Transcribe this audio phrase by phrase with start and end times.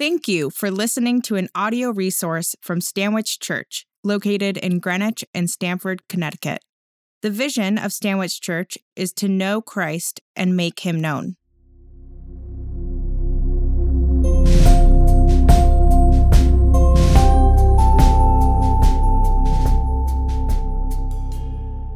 [0.00, 5.50] Thank you for listening to an audio resource from Stanwich Church, located in Greenwich and
[5.50, 6.64] Stamford, Connecticut.
[7.20, 11.36] The vision of Stanwich Church is to know Christ and make him known.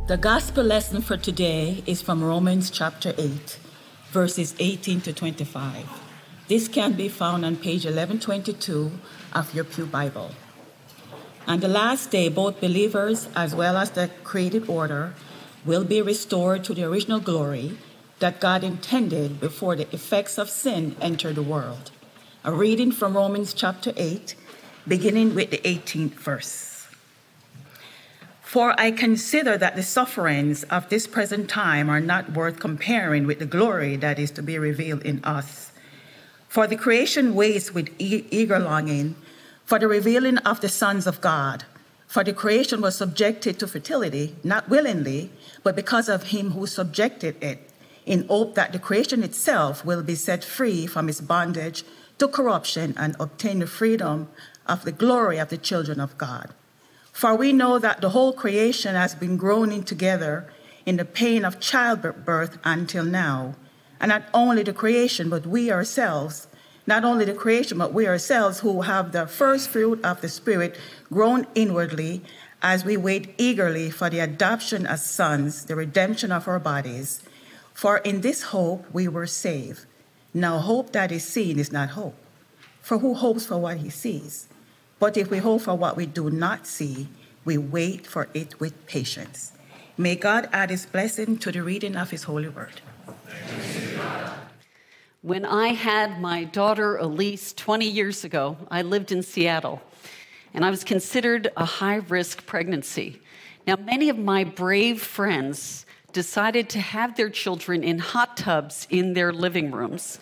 [0.09, 3.59] The gospel lesson for today is from Romans chapter 8,
[4.13, 6.04] verses 18 to 25.
[6.47, 8.91] This can be found on page 1122
[9.33, 10.33] of your Pew Bible.
[11.47, 15.15] On the last day, both believers as well as the created order
[15.65, 17.79] will be restored to the original glory
[18.19, 21.91] that God intended before the effects of sin entered the world.
[22.45, 24.35] A reading from Romans chapter 8,
[24.87, 26.87] beginning with the 18th verse.
[28.43, 33.39] For I consider that the sufferings of this present time are not worth comparing with
[33.39, 35.71] the glory that is to be revealed in us.
[36.55, 39.17] For the creation waits with eager longing
[39.65, 41.65] for the revealing of the sons of God.
[42.07, 45.33] For the creation was subjected to fertility, not willingly,
[45.65, 47.59] but because of him who subjected it,
[48.07, 51.83] in hope that the creation itself will be set free from its bondage
[52.19, 54.29] to corruption and obtain the freedom
[54.69, 56.55] of the glory of the children of God.
[57.11, 60.47] For we know that the whole creation has been groaning together
[60.87, 63.57] in the pain of childbirth until now.
[64.01, 66.47] And not only the creation, but we ourselves,
[66.87, 70.79] not only the creation, but we ourselves who have the first fruit of the Spirit
[71.11, 72.23] groan inwardly
[72.63, 77.23] as we wait eagerly for the adoption as sons, the redemption of our bodies.
[77.73, 79.85] For in this hope we were saved.
[80.33, 82.17] Now, hope that is seen is not hope.
[82.81, 84.49] For who hopes for what he sees?
[84.99, 87.09] But if we hope for what we do not see,
[87.45, 89.53] we wait for it with patience.
[89.97, 92.81] May God add his blessing to the reading of his holy word.
[95.23, 99.81] When I had my daughter Elise 20 years ago, I lived in Seattle
[100.53, 103.21] and I was considered a high risk pregnancy.
[103.67, 109.15] Now, many of my brave friends decided to have their children in hot tubs in
[109.15, 110.19] their living rooms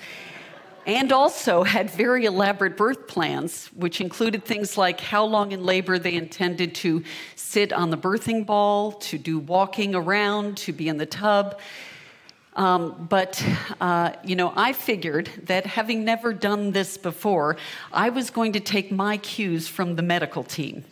[0.87, 5.99] and also had very elaborate birth plans, which included things like how long in labor
[5.99, 7.05] they intended to
[7.37, 11.61] sit on the birthing ball, to do walking around, to be in the tub.
[12.55, 13.43] Um, but,
[13.81, 17.57] uh, you know, I figured that having never done this before,
[17.93, 20.85] I was going to take my cues from the medical team.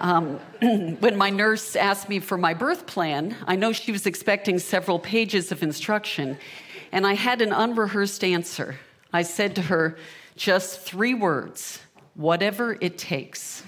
[0.00, 0.40] Um,
[1.00, 4.98] when my nurse asked me for my birth plan, I know she was expecting several
[4.98, 6.38] pages of instruction,
[6.92, 8.76] and I had an unrehearsed answer.
[9.12, 9.96] I said to her,
[10.36, 11.78] just three words
[12.14, 13.62] whatever it takes.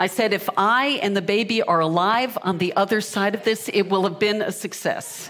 [0.00, 3.68] I said, if I and the baby are alive on the other side of this,
[3.68, 5.28] it will have been a success.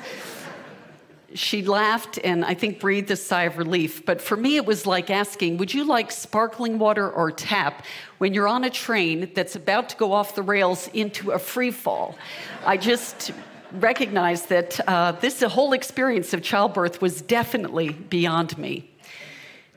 [1.35, 4.07] She laughed and I think breathed a sigh of relief.
[4.07, 7.85] But for me, it was like asking, Would you like sparkling water or tap
[8.19, 11.73] when you're on a train that's about to go off the rails into a free
[11.73, 12.17] fall?
[12.65, 13.33] I just
[13.73, 18.90] recognized that uh, this whole experience of childbirth was definitely beyond me.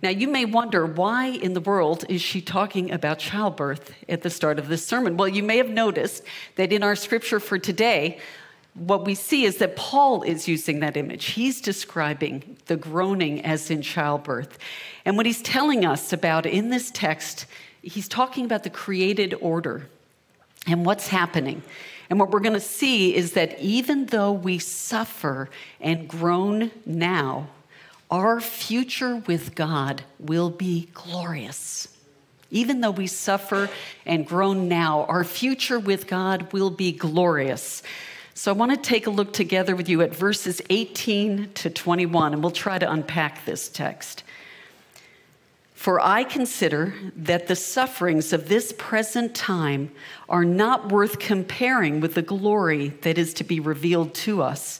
[0.03, 4.29] Now, you may wonder why in the world is she talking about childbirth at the
[4.29, 5.15] start of this sermon?
[5.15, 6.23] Well, you may have noticed
[6.57, 8.19] that in our scripture for today,
[8.73, 11.27] what we see is that Paul is using that image.
[11.27, 14.59] He's describing the groaning as in childbirth.
[15.05, 17.45] And what he's telling us about in this text,
[17.81, 19.87] he's talking about the created order
[20.67, 21.63] and what's happening.
[22.09, 25.49] And what we're going to see is that even though we suffer
[25.79, 27.47] and groan now,
[28.13, 31.87] our future with God will be glorious.
[32.51, 33.71] Even though we suffer
[34.05, 37.81] and groan now, our future with God will be glorious.
[38.35, 42.33] So I want to take a look together with you at verses 18 to 21,
[42.33, 44.23] and we'll try to unpack this text.
[45.73, 49.89] For I consider that the sufferings of this present time
[50.29, 54.79] are not worth comparing with the glory that is to be revealed to us.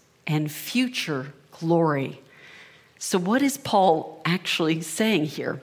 [0.27, 2.21] and future glory.
[2.97, 5.61] So, what is Paul actually saying here?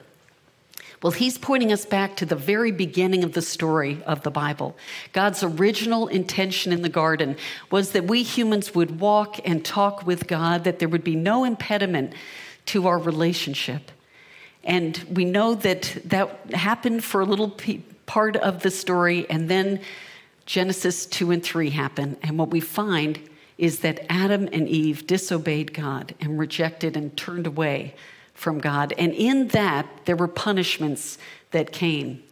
[1.00, 4.76] Well, he's pointing us back to the very beginning of the story of the Bible.
[5.12, 7.36] God's original intention in the garden
[7.70, 11.44] was that we humans would walk and talk with God, that there would be no
[11.44, 12.14] impediment
[12.66, 13.92] to our relationship.
[14.64, 17.56] And we know that that happened for a little
[18.06, 19.80] part of the story, and then
[20.46, 22.16] Genesis 2 and 3 happen.
[22.22, 23.20] And what we find
[23.58, 27.94] is that Adam and Eve disobeyed God and rejected and turned away
[28.32, 28.94] from God.
[28.96, 31.18] And in that, there were punishments
[31.50, 32.22] that came.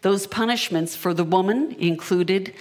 [0.00, 2.54] Those punishments for the woman included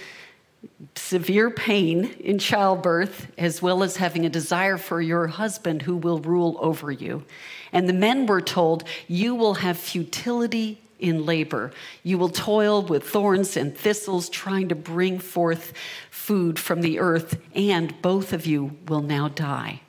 [0.95, 6.19] severe pain in childbirth, as well as having a desire for your husband who will
[6.19, 7.23] rule over you.
[7.71, 11.71] And the men were told, You will have futility in labor.
[12.03, 15.73] You will toil with thorns and thistles, trying to bring forth
[16.09, 19.81] food from the earth, and both of you will now die.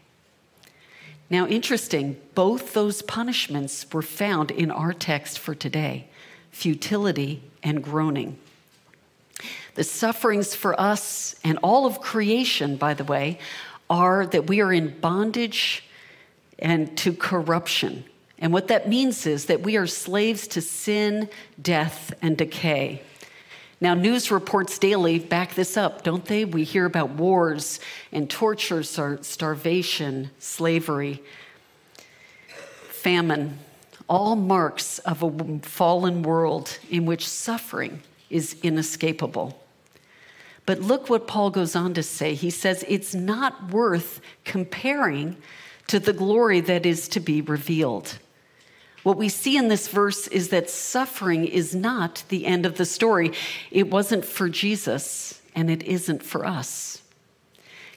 [1.30, 6.08] Now, interesting, both those punishments were found in our text for today
[6.50, 8.36] futility and groaning.
[9.74, 13.38] The sufferings for us and all of creation, by the way,
[13.88, 15.84] are that we are in bondage
[16.58, 18.04] and to corruption.
[18.42, 21.30] And what that means is that we are slaves to sin,
[21.62, 23.00] death, and decay.
[23.80, 26.44] Now, news reports daily back this up, don't they?
[26.44, 27.78] We hear about wars
[28.10, 31.22] and torture, starvation, slavery,
[32.90, 33.60] famine,
[34.08, 39.62] all marks of a fallen world in which suffering is inescapable.
[40.66, 42.34] But look what Paul goes on to say.
[42.34, 45.36] He says it's not worth comparing
[45.86, 48.18] to the glory that is to be revealed.
[49.02, 52.84] What we see in this verse is that suffering is not the end of the
[52.84, 53.32] story.
[53.70, 57.02] It wasn't for Jesus, and it isn't for us.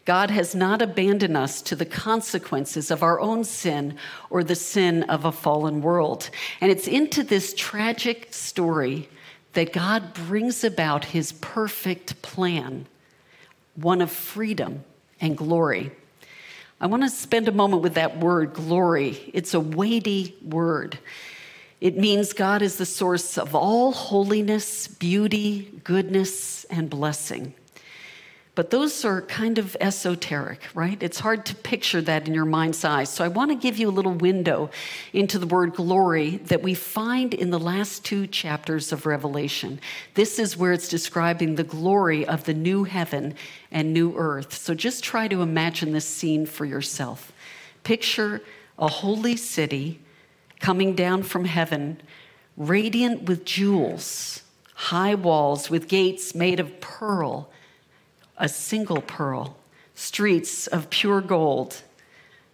[0.05, 3.97] God has not abandoned us to the consequences of our own sin
[4.29, 6.29] or the sin of a fallen world.
[6.61, 9.09] And it's into this tragic story
[9.53, 12.85] that God brings about his perfect plan,
[13.75, 14.83] one of freedom
[15.19, 15.91] and glory.
[16.79, 19.31] I want to spend a moment with that word, glory.
[19.33, 20.99] It's a weighty word.
[21.79, 27.53] It means God is the source of all holiness, beauty, goodness, and blessing.
[28.55, 30.97] But those are kind of esoteric, right?
[31.03, 33.03] It's hard to picture that in your mind's eye.
[33.03, 34.69] So I want to give you a little window
[35.11, 39.81] into the word glory that we find in the last two chapters of Revelation.
[40.13, 43.35] This is where it's describing the glory of the new heaven
[43.71, 44.53] and new earth.
[44.53, 47.33] So just try to imagine this scene for yourself.
[47.83, 48.41] Picture
[48.79, 49.99] a holy city
[50.61, 52.01] coming down from heaven,
[52.55, 54.43] radiant with jewels,
[54.75, 57.49] high walls with gates made of pearl
[58.37, 59.57] a single pearl,
[59.93, 61.81] streets of pure gold,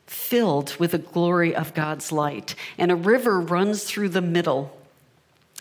[0.05, 2.55] filled with the glory of God's light.
[2.77, 4.77] And a river runs through the middle,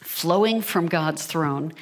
[0.02, 1.72] flowing from God's throne.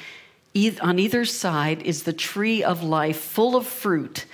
[0.81, 4.25] On either side is the tree of life, full of fruit,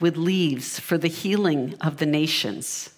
[0.00, 2.90] with leaves for the healing of the nations.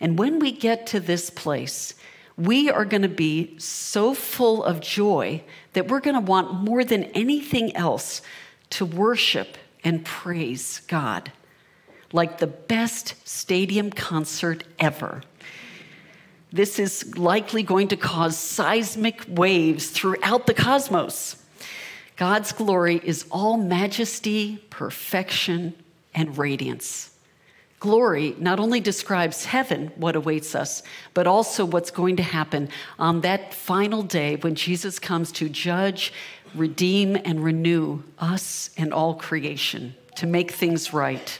[0.00, 1.94] And when we get to this place,
[2.36, 5.42] we are going to be so full of joy
[5.74, 8.22] that we're going to want more than anything else
[8.70, 11.32] to worship and praise God
[12.12, 15.22] like the best stadium concert ever.
[16.52, 21.36] This is likely going to cause seismic waves throughout the cosmos.
[22.16, 25.74] God's glory is all majesty, perfection,
[26.14, 27.10] and radiance.
[27.78, 30.82] Glory not only describes heaven, what awaits us,
[31.14, 32.68] but also what's going to happen
[32.98, 36.12] on that final day when Jesus comes to judge
[36.54, 41.38] redeem and renew us and all creation to make things right.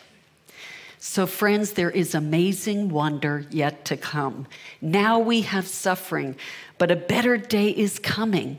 [0.99, 4.47] So, friends, there is amazing wonder yet to come.
[4.83, 6.37] Now we have suffering,
[6.77, 8.59] but a better day is coming.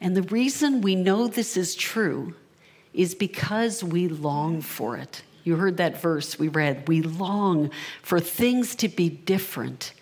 [0.00, 2.34] And the reason we know this is true
[2.92, 5.22] is because we long for it.
[5.44, 6.88] You heard that verse we read.
[6.88, 7.70] We long
[8.02, 9.92] for things to be different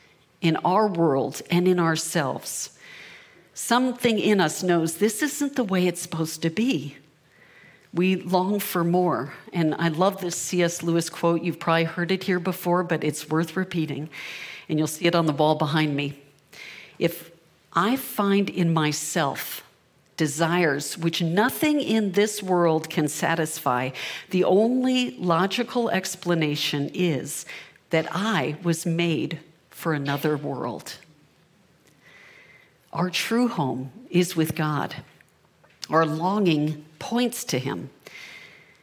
[0.40, 2.70] in our world and in ourselves.
[3.54, 6.96] Something in us knows this isn't the way it's supposed to be.
[7.92, 9.34] We long for more.
[9.52, 10.82] And I love this C.S.
[10.82, 11.42] Lewis quote.
[11.42, 14.08] You've probably heard it here before, but it's worth repeating.
[14.68, 16.20] And you'll see it on the wall behind me.
[16.98, 17.30] If
[17.72, 19.64] I find in myself
[20.16, 23.90] desires which nothing in this world can satisfy,
[24.30, 27.46] the only logical explanation is
[27.88, 29.40] that I was made
[29.70, 30.96] for another world.
[32.92, 34.96] Our true home is with God.
[35.88, 37.90] Our longing points to Him.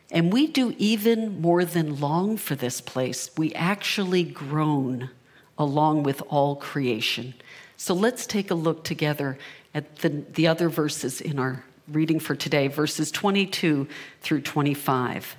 [0.10, 3.30] And we do even more than long for this place.
[3.38, 5.10] We actually groan
[5.58, 7.34] along with all creation.
[7.76, 9.38] So let's take a look together
[9.74, 13.88] at the, the other verses in our reading for today, verses 22
[14.22, 15.36] through 25.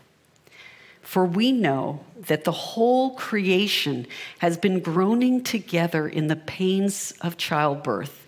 [1.01, 4.07] For we know that the whole creation
[4.39, 8.28] has been groaning together in the pains of childbirth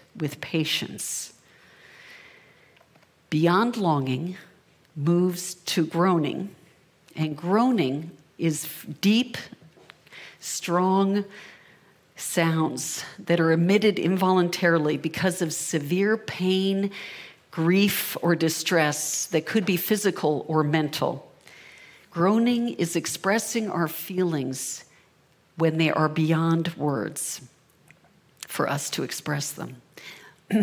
[0.15, 1.33] with patience.
[3.29, 4.37] Beyond longing
[4.95, 6.53] moves to groaning,
[7.15, 8.67] and groaning is
[8.99, 9.37] deep,
[10.39, 11.23] strong
[12.15, 16.91] sounds that are emitted involuntarily because of severe pain,
[17.51, 21.31] grief, or distress that could be physical or mental.
[22.11, 24.83] Groaning is expressing our feelings
[25.55, 27.41] when they are beyond words
[28.51, 29.81] for us to express them.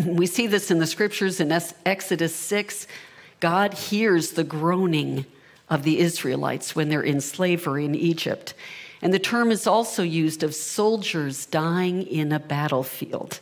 [0.05, 2.85] we see this in the scriptures in Exodus 6.
[3.39, 5.25] God hears the groaning
[5.69, 8.53] of the Israelites when they're in slavery in Egypt.
[9.01, 13.39] And the term is also used of soldiers dying in a battlefield.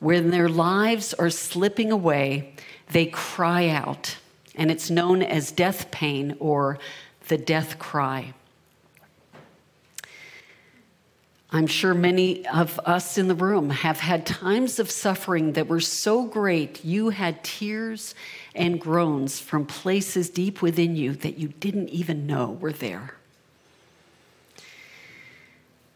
[0.00, 2.54] When their lives are slipping away,
[2.90, 4.16] they cry out,
[4.56, 6.80] and it's known as death pain or
[7.28, 8.34] the death cry.
[11.54, 15.80] I'm sure many of us in the room have had times of suffering that were
[15.80, 18.14] so great you had tears
[18.54, 23.16] and groans from places deep within you that you didn't even know were there.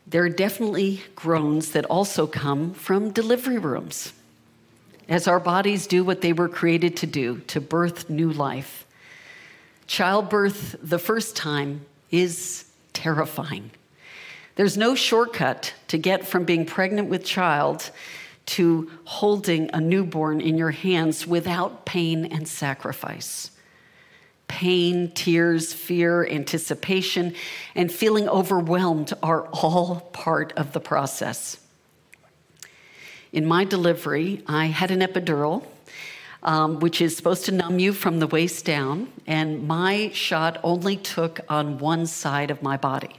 [0.06, 4.12] There are definitely groans that also come from delivery rooms,
[5.08, 8.86] as our bodies do what they were created to do to birth new life.
[9.86, 13.70] Childbirth the first time is terrifying.
[14.56, 17.90] There's no shortcut to get from being pregnant with child
[18.46, 23.50] to holding a newborn in your hands without pain and sacrifice.
[24.48, 27.34] Pain, tears, fear, anticipation,
[27.75, 31.58] and feeling overwhelmed are all part of the process.
[33.32, 35.64] In my delivery, I had an epidural
[36.46, 39.12] um, which is supposed to numb you from the waist down.
[39.26, 43.16] And my shot only took on one side of my body.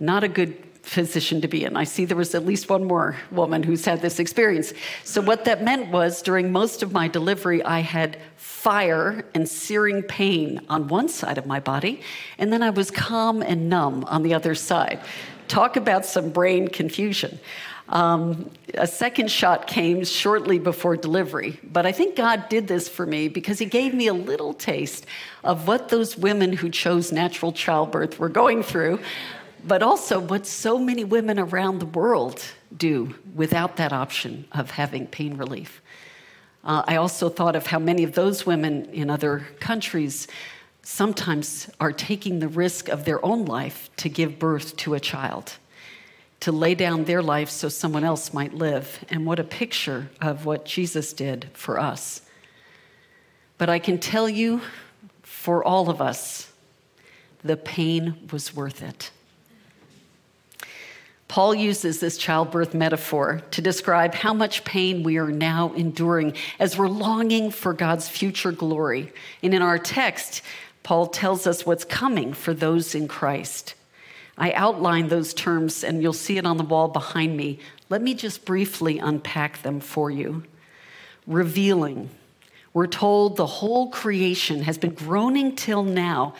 [0.00, 1.76] Not a good physician to be in.
[1.76, 4.72] I see there was at least one more woman who's had this experience.
[5.04, 10.02] So, what that meant was during most of my delivery, I had fire and searing
[10.02, 12.00] pain on one side of my body,
[12.38, 15.00] and then I was calm and numb on the other side.
[15.48, 17.40] Talk about some brain confusion.
[17.88, 23.04] Um, a second shot came shortly before delivery, but I think God did this for
[23.04, 25.06] me because He gave me a little taste
[25.42, 29.00] of what those women who chose natural childbirth were going through,
[29.64, 32.42] but also what so many women around the world
[32.76, 35.82] do without that option of having pain relief.
[36.62, 40.28] Uh, I also thought of how many of those women in other countries
[40.82, 45.54] sometimes are taking the risk of their own life to give birth to a child
[46.40, 49.04] to lay down their life so someone else might live.
[49.10, 52.22] And what a picture of what Jesus did for us.
[53.58, 54.62] But I can tell you,
[55.22, 56.50] for all of us,
[57.44, 59.10] the pain was worth it.
[61.30, 66.76] Paul uses this childbirth metaphor to describe how much pain we are now enduring as
[66.76, 69.12] we're longing for God's future glory.
[69.40, 70.42] And in our text,
[70.82, 73.76] Paul tells us what's coming for those in Christ.
[74.36, 77.60] I outlined those terms, and you'll see it on the wall behind me.
[77.90, 80.42] Let me just briefly unpack them for you.
[81.28, 82.10] Revealing.
[82.74, 86.34] We're told the whole creation has been groaning till now,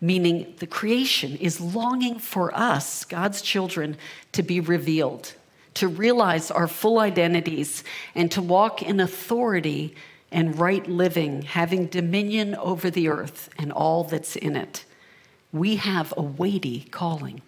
[0.00, 3.96] meaning the creation is longing for us, God's children,
[4.32, 5.34] to be revealed,
[5.74, 7.84] to realize our full identities,
[8.14, 9.94] and to walk in authority
[10.30, 14.84] and right living, having dominion over the earth and all that's in it
[15.56, 17.42] we have a weighty calling.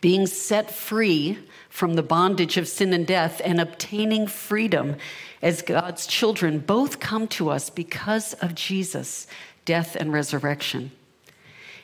[0.00, 1.38] Being set free
[1.70, 4.96] from the bondage of sin and death and obtaining freedom
[5.40, 9.26] as God's children both come to us because of Jesus'
[9.64, 10.90] death and resurrection.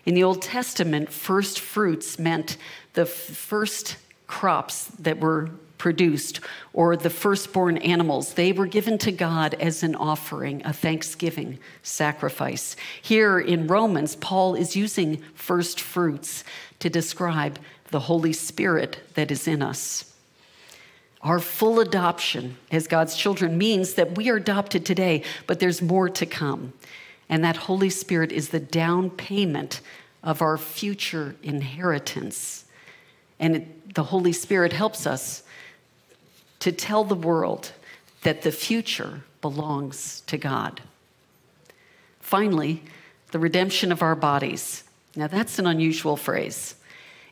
[0.07, 2.57] In the Old Testament, first fruits meant
[2.95, 6.41] the first crops that were produced
[6.73, 8.35] or the firstborn animals.
[8.35, 12.77] They were given to God as an offering, a thanksgiving sacrifice.
[13.01, 16.45] Here in Romans, Paul is using first fruits
[16.81, 17.59] to describe
[17.91, 20.13] the Holy Spirit that is in us.
[21.23, 26.09] Our full adoption as God's children means that we are adopted today, but there's more
[26.09, 26.73] to come.
[27.31, 29.81] And that Holy Spirit is the down payment
[30.23, 32.67] of our future inheritance.
[33.39, 35.43] And it, the Holy Spirit helps us
[36.59, 37.73] to tell the world
[38.23, 40.83] that the future belongs to God.
[42.21, 42.83] Finally,
[43.31, 44.85] the redemption of our bodies.
[45.17, 46.75] Now, that's an unusual phrase.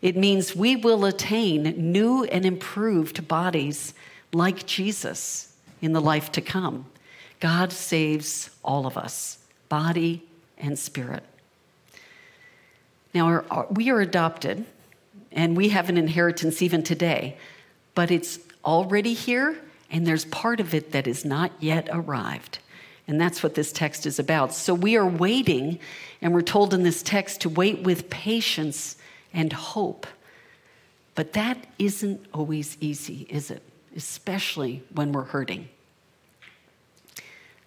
[0.00, 1.62] It means we will attain
[1.92, 3.94] new and improved bodies
[4.32, 6.86] like Jesus in the life to come.
[7.40, 9.38] God saves all of us,
[9.68, 10.22] body
[10.56, 11.22] and spirit.
[13.14, 14.64] Now, uh, we are adopted
[15.32, 17.36] and we have an inheritance even today,
[17.94, 19.56] but it's already here
[19.90, 22.58] and there's part of it that is not yet arrived.
[23.06, 24.52] And that's what this text is about.
[24.52, 25.78] So we are waiting,
[26.20, 28.96] and we're told in this text to wait with patience
[29.32, 30.06] and hope.
[31.14, 33.62] But that isn't always easy, is it?
[33.96, 35.70] Especially when we're hurting.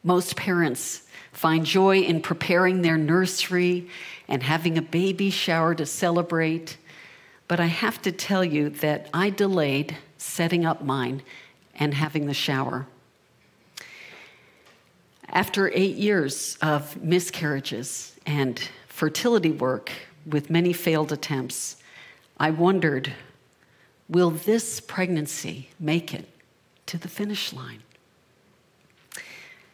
[0.03, 3.87] Most parents find joy in preparing their nursery
[4.27, 6.77] and having a baby shower to celebrate.
[7.47, 11.21] But I have to tell you that I delayed setting up mine
[11.75, 12.87] and having the shower.
[15.29, 19.91] After eight years of miscarriages and fertility work
[20.25, 21.77] with many failed attempts,
[22.37, 23.13] I wondered
[24.09, 26.27] will this pregnancy make it
[26.87, 27.81] to the finish line?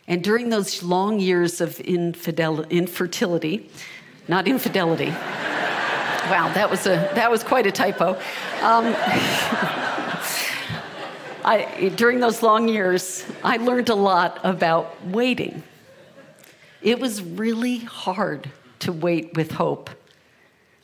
[0.07, 3.69] And during those long years of infidel- infertility,
[4.27, 5.07] not infidelity,
[6.29, 8.17] wow, that was, a, that was quite a typo.
[8.61, 8.95] Um,
[11.43, 15.63] I, during those long years, I learned a lot about waiting.
[16.81, 18.49] It was really hard
[18.79, 19.89] to wait with hope.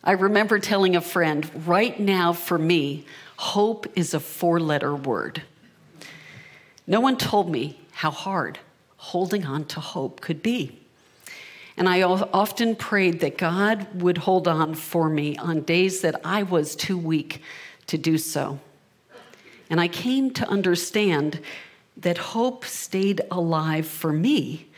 [0.03, 3.06] I remember telling a friend, right now for me,
[3.38, 5.44] hope is a four letter word.
[6.86, 8.60] No one told me how hard
[9.04, 10.80] holding on to hope could be.
[11.76, 16.44] And I often prayed that God would hold on for me on days that I
[16.44, 17.42] was too weak
[17.88, 18.60] to do so.
[19.70, 21.42] And I came to understand
[21.98, 24.70] that hope stayed alive for me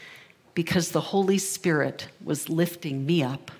[0.55, 3.51] because the Holy Spirit was lifting me up.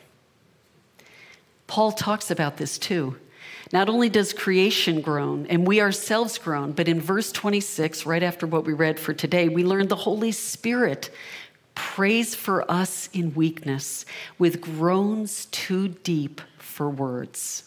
[1.68, 3.18] Paul talks about this too.
[3.74, 8.46] Not only does creation groan and we ourselves groan, but in verse 26, right after
[8.46, 11.10] what we read for today, we learn the Holy Spirit
[11.74, 14.06] prays for us in weakness
[14.38, 17.64] with groans too deep for words.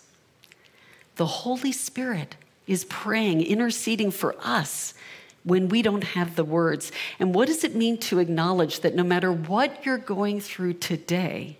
[1.16, 4.94] The Holy Spirit is praying, interceding for us
[5.42, 6.92] when we don't have the words.
[7.18, 11.58] And what does it mean to acknowledge that no matter what you're going through today,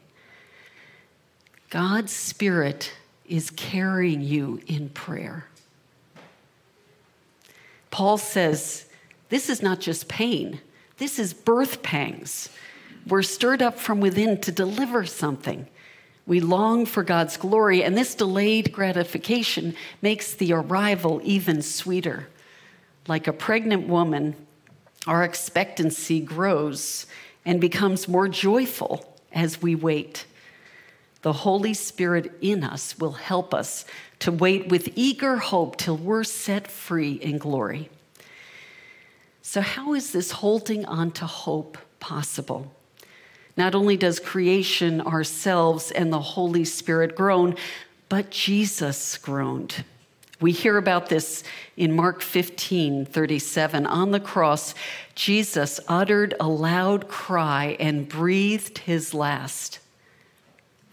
[1.70, 2.92] God's Spirit
[3.28, 5.46] is carrying you in prayer.
[7.90, 8.86] Paul says,
[9.28, 10.60] This is not just pain,
[10.98, 12.48] this is birth pangs.
[13.06, 15.66] We're stirred up from within to deliver something.
[16.26, 22.28] We long for God's glory, and this delayed gratification makes the arrival even sweeter.
[23.06, 24.36] Like a pregnant woman,
[25.06, 27.06] our expectancy grows
[27.46, 30.26] and becomes more joyful as we wait
[31.22, 33.84] the Holy Spirit in us will help us
[34.20, 37.90] to wait with eager hope till we're set free in glory.
[39.42, 42.72] So, how is this holding on to hope possible?
[43.56, 47.56] Not only does creation, ourselves, and the Holy Spirit groan,
[48.08, 49.84] but Jesus groaned.
[50.40, 51.42] We hear about this
[51.76, 53.86] in Mark 15 37.
[53.86, 54.74] On the cross,
[55.16, 59.80] Jesus uttered a loud cry and breathed his last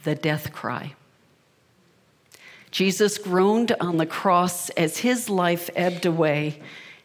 [0.06, 0.94] the death cry.
[2.72, 6.62] Jesus groaned on the cross as his life ebbed away,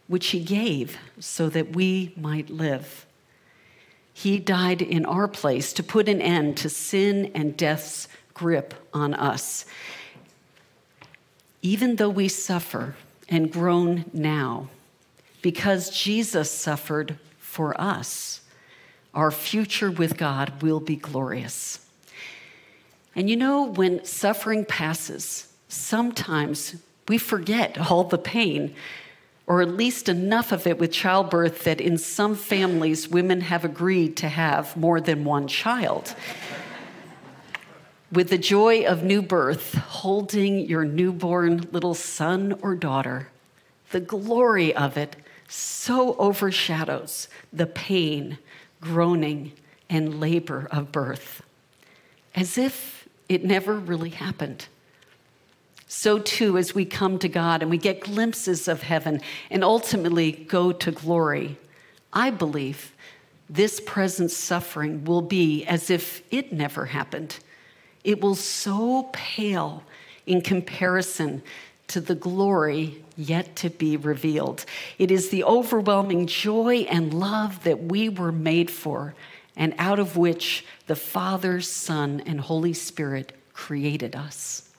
[0.07, 3.07] which he gave so that we might live.
[4.13, 9.15] He died in our place to put an end to sin and death's grip on
[9.15, 9.65] us.
[11.63, 12.97] Even though we suffer
[13.29, 14.69] and groan now,
[15.41, 18.41] because Jesus suffered for us,
[19.15, 21.87] our future with God will be glorious.
[23.15, 26.77] And you know, when suffering passes, sometimes
[27.09, 28.75] we forget all the pain,
[29.47, 34.17] or at least enough of it with childbirth that in some families, women have agreed
[34.19, 36.15] to have more than one child.
[38.13, 43.29] with the joy of new birth, holding your newborn little son or daughter,
[43.91, 45.17] the glory of it
[45.49, 48.39] so overshadows the pain,
[48.81, 49.53] groaning,
[49.89, 51.43] and labor of birth.
[52.35, 53.00] As if
[53.31, 54.67] it never really happened.
[55.87, 60.33] So, too, as we come to God and we get glimpses of heaven and ultimately
[60.33, 61.57] go to glory,
[62.13, 62.93] I believe
[63.49, 67.39] this present suffering will be as if it never happened.
[68.03, 69.83] it will so pale
[70.27, 71.43] in comparison
[71.89, 74.65] to the glory yet to be revealed.
[74.99, 79.15] It is the overwhelming joy and love that we were made for,
[79.61, 84.71] and out of which the Father, Son, and Holy Spirit created us.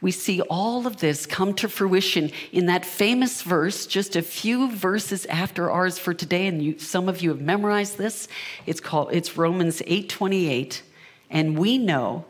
[0.00, 4.68] We see all of this come to fruition in that famous verse, just a few
[4.68, 8.26] verses after ours for today, and you, some of you have memorized this.
[8.66, 10.82] It's called it's Romans 8:28,
[11.30, 12.24] and we know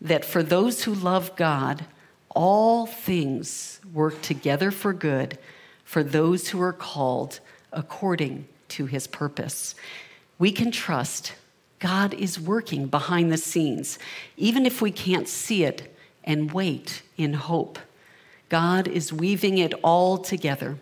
[0.00, 1.84] that for those who love God,
[2.30, 5.36] all things work together for good
[5.84, 9.74] for those who are called according to his purpose.
[10.38, 11.32] We can trust
[11.78, 13.98] God is working behind the scenes,
[14.36, 17.78] even if we can't see it and wait in hope.
[18.48, 20.76] God is weaving it all together.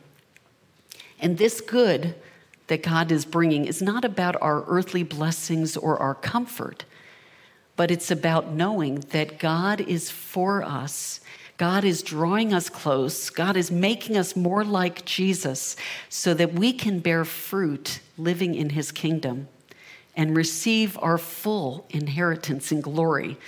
[1.21, 2.15] And this good
[2.69, 6.85] that God is bringing is not about our earthly blessings or our comfort,
[7.77, 11.21] but it's about knowing that God is for us.
[11.57, 13.31] God is drawing us close.
[13.31, 15.77] God is making us more like Jesus
[16.09, 19.49] so that we can bear fruit living in his kingdom
[20.15, 23.39] and receive our full inheritance in glory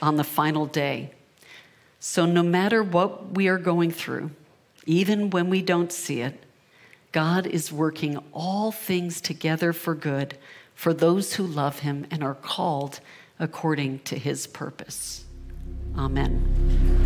[0.00, 1.10] on the final day.
[1.98, 4.30] So, no matter what we are going through,
[4.84, 6.44] even when we don't see it,
[7.10, 10.36] God is working all things together for good
[10.74, 13.00] for those who love him and are called
[13.40, 15.24] according to his purpose.
[15.96, 17.05] Amen.